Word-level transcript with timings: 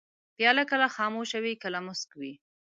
پیاله 0.35 0.63
کله 0.69 0.87
خاموشه 0.95 1.39
وي، 1.43 1.53
کله 1.63 1.79
موسک 1.85 2.09
وي. 2.19 2.33